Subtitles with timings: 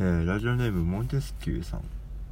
[0.00, 1.82] えーラジオネームモンテスキューさん。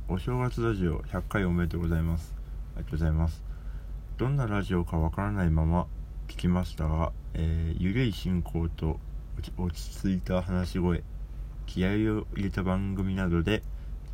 [0.08, 2.35] お正月ラジオ100回おめでとうございます。
[2.75, 3.41] ありがとうございます。
[4.19, 5.87] どんなラジオかわからないまま
[6.27, 8.98] 聞きましたが、えーゆるい進行と
[9.56, 11.04] 落ち着いた話し声
[11.67, 11.93] 気合を
[12.35, 13.62] 入れた番組などで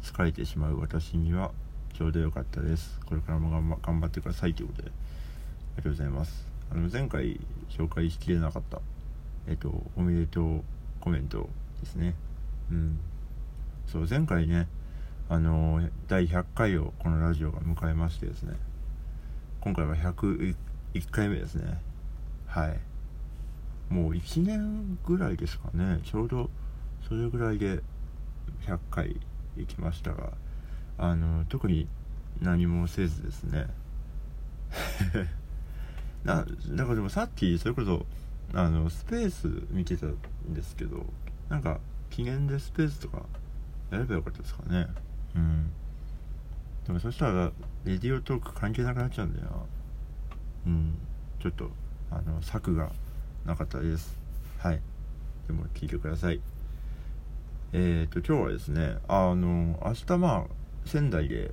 [0.03, 1.53] 疲れてしまう私には
[1.95, 3.01] ちょうど良かったです。
[3.07, 6.47] これからも頑張頑張ってくださいということでありがとうございます。
[6.71, 7.41] あの前回
[7.71, 8.83] 紹介しきれなかった
[9.47, 10.63] えっとおめでとう
[11.01, 11.49] コメント
[11.81, 12.15] ですね。
[12.71, 12.99] うん。
[13.91, 14.69] そう前回ね
[15.31, 18.55] あの第100回をこのラジオが迎えましてですね。
[19.63, 20.55] 今回は101
[21.11, 21.81] 回目ですね。
[22.47, 22.79] はい。
[23.89, 26.01] もう1年ぐらいですかね。
[26.05, 26.51] ちょうど
[27.09, 27.81] それぐらいで
[28.67, 29.17] 100回
[29.57, 30.33] 行きましたが
[30.99, 31.89] あの特に
[32.43, 33.69] 何もせずですね。
[36.25, 38.05] なだからでもさっきそれこそ
[38.53, 40.17] あのスペース見てたん
[40.53, 41.07] ですけど
[41.49, 43.23] なんか記念でスペースとか
[43.91, 44.87] やればよかったですかね。
[45.35, 45.71] うん。
[46.87, 47.53] でもそしたら
[47.85, 49.47] レディオトーク関係なくなっちゃうんだよ。
[49.47, 49.57] な
[50.67, 50.95] うん。
[51.41, 51.71] ちょっと
[52.11, 52.91] あの策が
[53.45, 54.17] なかったです。
[54.59, 54.81] はい。
[55.47, 56.41] でも聞いてください。
[57.73, 60.43] えーと今日はですねあの明日まあ
[60.87, 61.51] 仙台で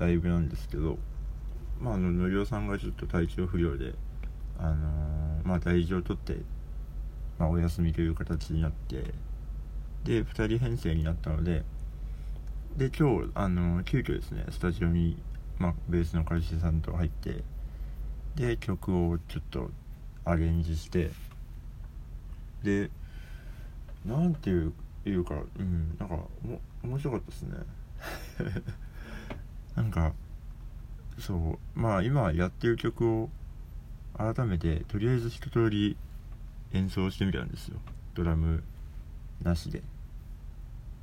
[0.00, 0.98] ライブなんですけど
[1.80, 3.94] まああののりおさんがちょっと体調不良で
[4.58, 6.36] あのーまあ大事を取って、
[7.38, 9.04] まあ、お休みという形になって
[10.04, 11.62] で2人編成になったので
[12.76, 15.16] で今日あの急遽ですねスタジオに、
[15.58, 17.42] まあ、ベースの彼氏さんと入って
[18.34, 19.70] で曲をちょっと
[20.24, 21.10] アレンジして
[22.62, 22.90] で
[24.04, 27.58] なんていうかうんなんかも面白かったですね。
[29.76, 30.12] なんか
[31.18, 33.30] そうまあ今やってる曲を
[34.16, 35.96] 改めてとりあえず一通り
[36.72, 37.78] 演奏してみたんですよ。
[38.14, 38.62] ドラム
[39.42, 39.82] なしで。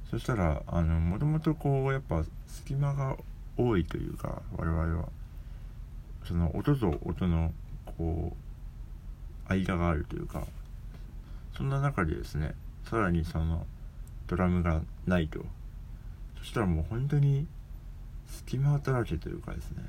[0.09, 3.15] そしたらあのもともとこうやっぱ隙間が
[3.57, 5.09] 多いというか我々は。
[6.25, 7.51] その音と音の
[7.97, 8.35] こ
[9.47, 10.45] う間があるというか。
[11.55, 12.53] そんな中でですね
[12.85, 13.65] さらにその
[14.27, 15.43] ドラムがないと。
[16.39, 17.47] そしたらもう本当に
[18.27, 19.83] 隙間だらけというかですね。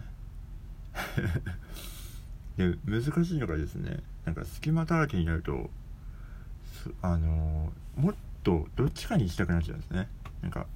[2.56, 5.70] で難しいのがですねなんか隙間だらけになると
[7.02, 10.08] あのーもっとどっちかにしたくなっちゃうんですね。
[10.42, 10.66] なんか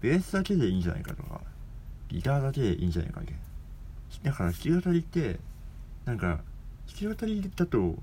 [0.00, 1.40] ベースだけでいいんじゃないかとか
[2.08, 3.36] ギターだけでいいんじゃないかみたい
[4.24, 5.38] なだから弾き語りって
[6.04, 7.94] なんか弾き語りだと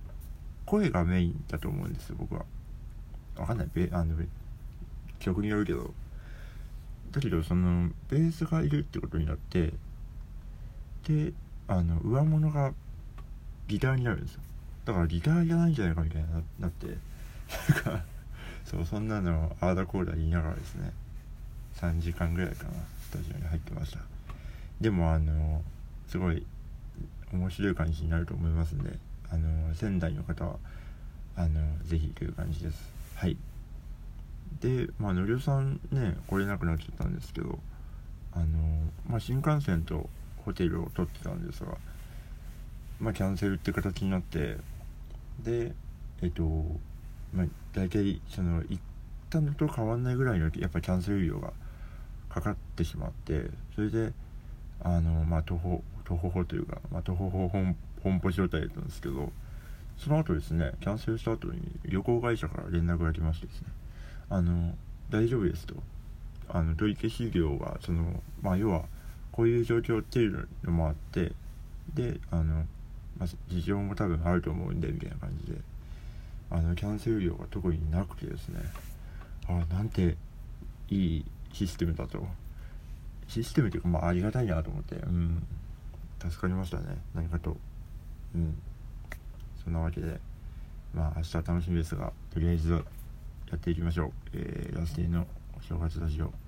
[0.65, 2.45] 声がメインだと思うんですよ僕は。
[3.37, 3.67] わかんない。
[3.73, 4.15] ベあの
[5.19, 5.93] 曲によるけど。
[7.11, 9.71] だけどそのベースがいるってことになって
[11.07, 11.31] で
[11.67, 12.73] あの上物が
[13.67, 14.41] ギターになるんですよ。
[14.85, 18.03] だからギターじゃないんじゃないかみたいにななってなんか
[18.65, 20.91] そうそんなのをアーダコーダ言いながらですね。
[21.75, 23.99] 3時間ぐらいかなスタジオに入ってました。
[24.79, 25.61] でもあの
[26.07, 26.45] すごい
[27.31, 28.97] 面白い感じになると思いますんで
[29.29, 30.55] あの仙台の方は
[31.35, 32.91] あのぜひという感じです。
[33.15, 33.37] はい。
[34.61, 37.59] でまあのりおさんね来れなくなっちゃったんですけど
[38.31, 38.45] あの
[39.07, 40.09] まあ新幹線と
[40.45, 41.77] ホテルを取ってたんですが
[42.99, 44.57] まあキャンセルって形になって
[45.43, 45.73] で
[46.21, 46.43] えっと
[47.33, 48.83] まあ大体その行っ
[49.29, 51.53] たのと変わんないぐらいのやっぱキャンセル料が
[52.29, 54.13] かかってしまってそれで
[54.81, 59.31] あのまあ徒歩徒歩歩というか、まあ、徒歩歩本本舗状態だったんですけど
[59.97, 63.67] その後ですねキャンセルした後に旅行会社から連絡が来ましてですね
[64.29, 64.73] あの
[65.09, 65.75] 大丈夫ですと。
[66.49, 68.83] あの取り消し料がそのまあ要は
[69.31, 71.31] こういう状況っていうのもあって
[71.93, 72.65] であの、
[73.17, 75.57] まあ、事情も多分あると思うんでみたいな感じで。
[76.53, 78.61] あのキャンセル料が特になくてですね。
[79.47, 80.15] ああなんて
[80.87, 82.25] いいシステムだと。
[83.27, 84.95] システムっていうかまあありがたいなと思って。
[84.97, 85.43] うん。
[86.19, 86.97] 助かりましたね。
[87.15, 87.57] 何かと。
[88.35, 88.55] うん。
[89.63, 90.19] そんなわけで。
[90.93, 92.79] まあ明日楽しみですがとりあえずや
[93.55, 94.11] っていきましょう。
[94.33, 95.25] えー、ラスティの
[95.57, 96.42] お正月ラジオ。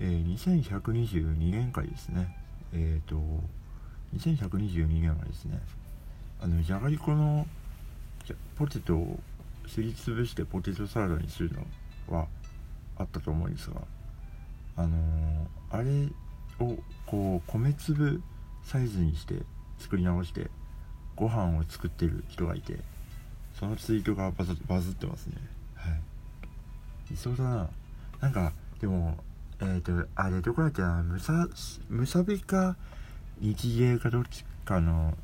[0.00, 2.36] えー、2122年会ですね。
[2.72, 3.16] えっ、ー、と
[4.16, 5.60] 2122年はですね
[6.40, 7.46] あのじゃがりこの
[8.56, 9.20] ポテトを
[9.68, 11.52] すりつぶしてポテトサラダにする
[12.08, 12.26] のは
[12.96, 13.76] あったと思うんですが
[14.76, 16.08] あのーあれ
[16.58, 16.76] を
[17.06, 18.22] こう米粒
[18.64, 19.36] サイズにして
[19.78, 20.50] 作り直して
[21.14, 22.78] ご飯を作ってる人がいて
[23.58, 25.36] そのツイートがバズバズってますね。
[25.74, 25.90] は
[27.10, 27.14] い。
[27.14, 27.68] いそうだな。
[28.20, 29.16] なんかでも
[29.60, 31.48] えっ、ー、とあれどこだっけなむさ
[31.88, 32.76] むさびか
[33.40, 35.14] 日芸かどっちかの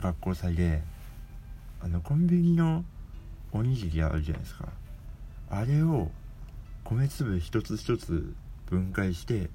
[0.00, 0.82] 学校祭で
[1.80, 2.84] あのコンビニの
[3.52, 4.68] おにぎりあるじゃないですか。
[5.48, 6.10] あれを
[6.84, 8.34] 米粒一つ一つ
[8.66, 9.50] 分解して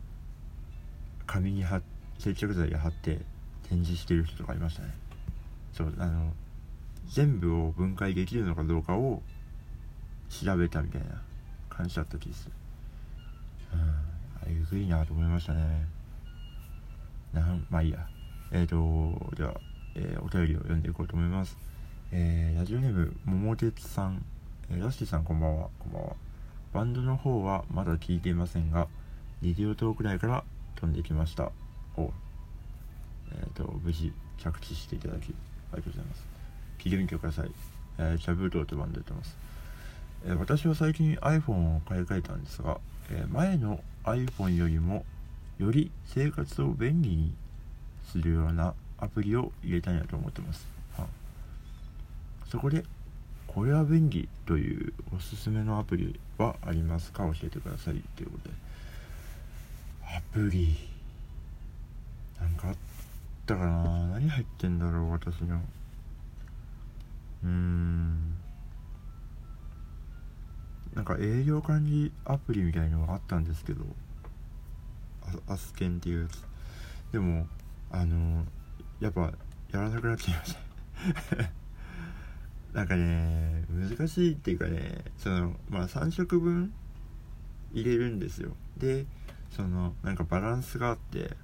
[1.25, 1.81] 紙に貼
[2.19, 3.21] 接着剤で貼って
[3.69, 4.89] 展示してる人とかいましたね。
[5.73, 6.33] そうあの
[7.07, 9.21] 全部を分解できるのかどうかを
[10.29, 11.21] 調べたみたいな
[11.69, 12.51] 感じだった気がする。
[13.73, 14.04] うん。
[14.47, 15.87] えぐいなと思いましたね。
[17.33, 18.07] なんまあいいや。
[18.51, 19.53] えっ、ー、とでは、
[19.95, 21.57] えー、お便りを読んでいこうと思います。
[22.11, 24.23] えー、ラジオネーム桃鉄さん、
[24.69, 25.69] えー、ラッシーさんこんばんは。
[25.79, 26.15] こんばんは。
[26.73, 28.87] バンドの方はまだ聞いていませんが
[29.41, 30.43] レディオトーク内から
[30.75, 31.51] 飛んできました。
[31.97, 32.11] お。
[33.31, 35.33] えっ、ー、と無事着地していただき
[35.73, 36.35] ありがとうございます。
[36.85, 37.51] 聞いてみてください、
[37.97, 39.35] えー、チャブートーとバンドやってます、
[40.25, 42.79] え、私は最近 iPhone を買い替えたんですが、
[43.11, 45.05] え、前の iPhone よりも
[45.59, 47.33] より生活を便利に
[48.11, 50.65] するようなアプリを入れたいなと思ってます、
[50.97, 51.05] は
[52.47, 52.83] そこで
[53.47, 57.23] これは便利というおすすめのアプリはありますか？
[57.25, 58.01] 教えてください。
[58.15, 58.55] ということで。
[60.03, 60.75] アプリ。
[62.39, 62.75] なんかあっ
[63.45, 64.07] たかな？
[64.09, 65.11] 何入ってんだろう？
[65.11, 65.61] 私の。
[67.43, 68.35] うーん。
[70.95, 73.83] なんか営業管理アプリみたいのがあったんですけど
[75.47, 76.45] アスケンっていうやつ。
[77.11, 77.47] でも
[77.91, 78.45] あの
[78.99, 79.33] やっぱ
[79.71, 80.59] やらなくなっちゃいました。
[82.79, 86.73] なんかね難しいっていうかねそのまあ3食分
[87.73, 88.55] 入れるんですよ。
[88.77, 89.05] で
[89.51, 91.35] そのなんかバランスがあって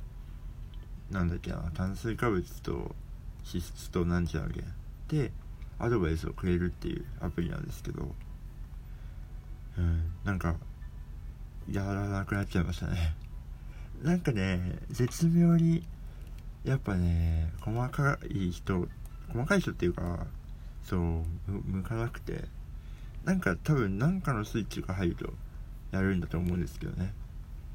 [1.09, 2.95] なんだっけな炭水化物と
[3.45, 4.63] 脂質となんちゃらけ
[5.09, 5.31] で
[5.79, 8.13] アドバイスをくれるっていうアプリなんですけど
[9.81, 10.11] うん。
[10.23, 10.55] なんか
[11.69, 13.15] やらなくなっちゃいましたね。
[14.01, 15.85] なんかね絶妙に
[16.63, 18.87] やっぱね細かい人
[19.29, 20.25] 細かい人っていうか
[20.83, 20.97] そ
[21.47, 22.47] う向かなくて。
[23.23, 25.31] なんか多分何かのスイッチが入ると
[25.91, 27.13] やるんだと思うんですけどね。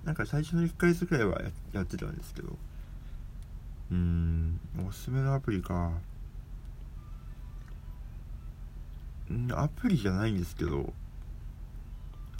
[0.04, 1.40] なんか最初の1ヶ月くらいは
[1.72, 2.56] やってたんですけど。
[3.90, 5.92] うーんおすすめのアプリか。
[9.30, 10.92] んアプリじゃないんですけど。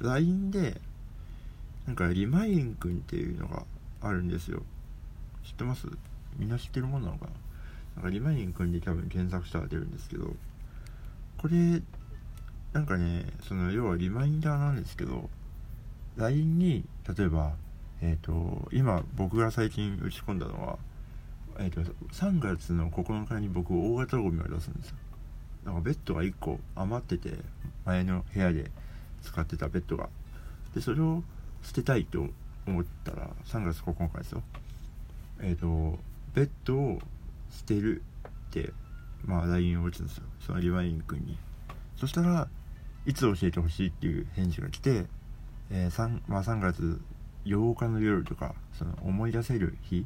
[0.01, 0.81] LINE で
[1.87, 3.65] なんかリマインくんっていうのが
[4.01, 4.63] あるんですよ。
[5.45, 5.87] 知ってます？
[6.37, 7.31] みんな知ってるもんなのかな？
[7.97, 10.35] なんかリマインくんで多分検索したら出るんですけど
[11.39, 11.81] これ
[12.73, 15.31] なんかねその要はリマインダーなんですけど
[16.17, 16.85] LINE に
[17.17, 17.53] 例えば
[18.03, 20.79] えっ、ー、と今僕が最近打ち込んだのは
[21.59, 21.81] えーと、
[22.13, 24.97] 3月の9日に僕大型ゴミを出すんですよ。
[25.65, 27.39] だかベッドが1個余ってて
[27.85, 28.71] 前の部屋で。
[29.23, 30.09] 使ってたベッドが。
[30.75, 31.23] でそれを
[31.63, 32.27] 捨てたいと
[32.67, 34.43] 思ったら3月9日ですよ。
[35.41, 35.99] えっ、ー、と
[36.35, 36.99] ベッドを
[37.51, 38.73] 捨てるって
[39.25, 40.25] まあ LINE を打つんですよ。
[40.41, 41.39] そのリワイン君に。
[41.97, 42.49] そしたら
[43.07, 45.07] いつ教えてほしいっていう返事が来て、
[45.71, 47.01] えー 3, まあ、3月
[47.45, 50.05] 8日の夜とかその思い出せる日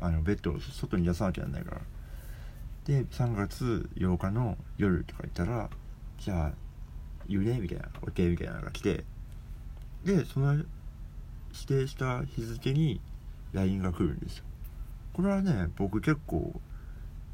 [0.00, 1.80] あのベッドを外に出さなきゃならないから。
[2.84, 5.68] で3月8日の夜とか言ったら
[6.18, 6.52] じゃあ
[7.28, 9.04] 言うねみたいな OK みたいなのが来て。
[10.04, 10.66] でその指
[11.66, 13.00] 定した日付に
[13.52, 14.44] LINE が来るんですよ。
[15.12, 16.60] これはね僕結構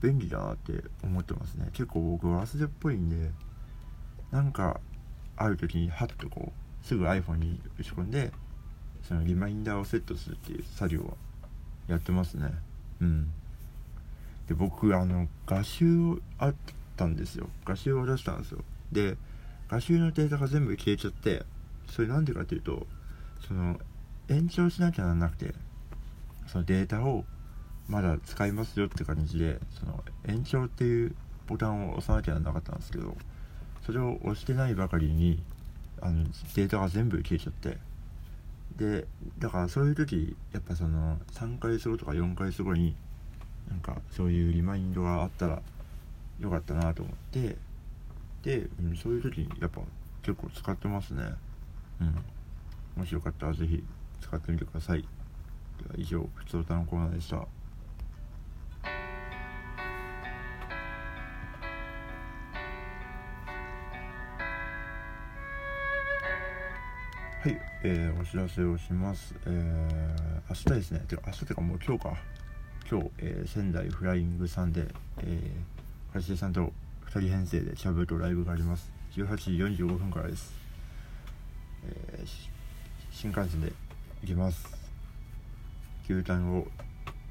[0.01, 1.69] 便利だなって思ってますね。
[1.73, 3.31] 結構僕忘れっぽいんで
[4.31, 4.81] なんか
[5.37, 8.33] ある時にハッとこうすぐ iPhone に打ち込んで
[9.03, 11.15] そのリマインダーをセットするっていう作業は
[11.89, 12.53] やってますね。
[13.01, 13.31] うん。
[14.49, 15.87] で僕あの画集
[16.39, 16.55] あっ
[16.97, 17.49] たんですよ。
[17.65, 18.65] 画集を出したんですよ。
[18.93, 19.17] で
[19.69, 21.45] 画集のデータが全部消えちゃって
[21.91, 22.87] それなんでかっていうと
[23.47, 23.79] その
[24.29, 25.55] 延長しなきゃならなくて
[26.47, 27.25] そのデータを
[27.89, 31.15] まだ使いますよって感じでその延長っていう
[31.47, 33.15] ボタンを押さなきゃならなかったんですけど
[33.85, 35.43] それを押してないばかりに
[36.01, 37.79] あのデータが全部消えちゃって
[38.77, 39.07] で
[39.39, 42.95] だからそういう時やっぱその3ヶ月後とか4ヶ月後に
[43.69, 45.63] なんかそういうリマインドがあったら
[46.41, 47.57] よかったなと思って
[48.45, 49.81] で、うん、そういう時にやっぱ
[50.23, 51.23] 結構使ってますね。
[52.01, 52.25] うん。
[52.95, 53.83] もしよかったら是非
[54.21, 55.01] 使ってみてください。
[55.01, 55.07] で
[55.89, 57.37] は以上ふつおたのコーナーでした。
[57.37, 57.47] は
[67.51, 69.35] い、えー、お知らせをします。
[69.47, 72.17] えー、明日ですね、てか明日てかもう今日か、
[72.91, 74.87] 今日、えー、仙台フライングさんで、
[75.19, 76.73] えー、橋さんと
[77.15, 78.91] 2人編成でしゃべるとライブがあります。
[79.13, 79.51] 18時
[79.85, 80.53] 45分からです。
[81.87, 82.25] え
[83.13, 83.73] 新幹線で
[84.23, 84.67] 行きます。
[86.11, 86.67] 牛タンを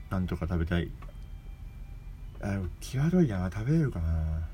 [0.10, 0.90] なんとか食べたい。
[2.42, 3.52] あ際どいな。
[3.54, 4.48] 食べれるかな。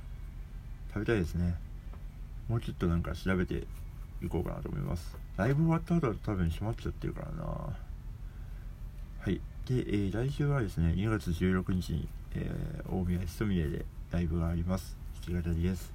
[0.91, 1.53] 食べたいですね。
[2.47, 3.67] もうちょっとなんか調べて
[4.23, 5.15] いこうかなと思います。
[5.37, 7.43] ライブ終わった後は多分閉まっちゃってるからな。
[7.43, 9.39] はい。
[9.67, 14.98] で、えー、来週はですね2月16日に、えー、大宮ひとみれでライブがあります。
[15.29, 15.93] き語りです。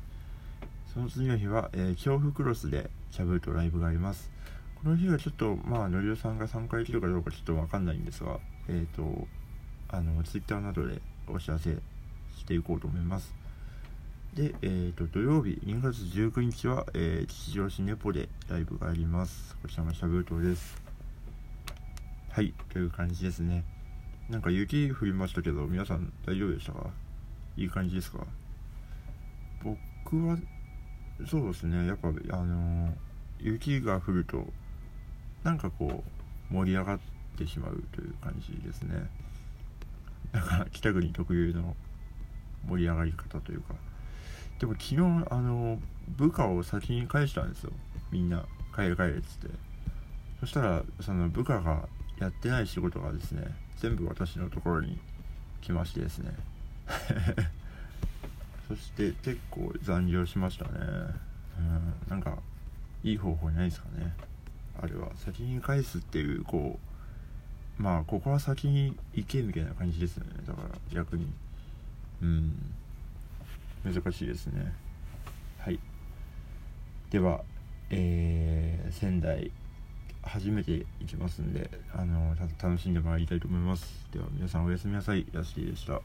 [0.92, 4.30] その次の日は、えー、恐怖クロスでキャブとライブがあります。
[4.76, 8.38] この日はちょっとまあのりおさんが参加できるかどうかちょっとわかんないんですが
[8.68, 9.26] えっ、ー、と
[9.88, 11.76] あのツイッターなどでお知らせ
[12.36, 13.34] していこうと思います。
[14.34, 19.56] で、えーと、土曜日2月19日は、えー、吉祥市ネポでライブがあります。
[19.62, 20.80] こちらがしゃべるとです。
[22.30, 23.64] はいという感じですね。
[24.28, 26.90] なんか雪降りましたけど皆さん大丈夫でしたか？
[27.56, 28.26] いい感じですか？
[29.64, 30.36] 僕は
[31.26, 31.86] そうですね。
[31.86, 32.94] やっぱあの、
[33.38, 34.46] 雪が降ると
[35.42, 36.04] なんかこ
[36.50, 36.98] う盛り上がっ
[37.36, 39.08] てしまうという感じですね。
[40.32, 41.76] だから北国特有の
[42.68, 43.74] 盛り上がり方というか。
[44.58, 44.96] でも昨日
[45.30, 45.80] あの
[46.16, 47.72] 部下を先に返したんですよ。
[48.10, 48.44] みんな
[48.74, 49.48] 帰れ帰れっつって。
[50.40, 53.46] そしたらその部下がやってない仕事がですね
[53.78, 54.98] 全部私のところに
[55.60, 56.34] 来ましてですね。
[58.74, 60.70] そして結構残業しましたね。
[61.58, 62.38] うんなんか
[63.02, 64.12] いい方法ないですかね。
[64.80, 65.08] あれは。
[65.16, 66.78] 先に返すっていうこ
[67.78, 70.30] うまあここは先に行けみたいな感じですよね。
[70.46, 71.26] だから逆に。
[72.22, 72.74] うん。
[73.84, 74.72] 難しいですね。
[75.58, 75.78] はい。
[77.10, 77.42] では
[77.90, 79.52] えー、仙台
[80.22, 84.08] 初めて行きますんであの楽しんでまいりたいと思います。
[84.12, 85.26] では皆さんおやすみなさい。
[85.32, 86.00] やすきでした。